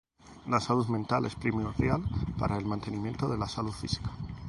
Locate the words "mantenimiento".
2.65-3.29